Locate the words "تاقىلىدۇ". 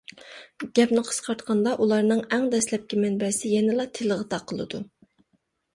4.35-4.83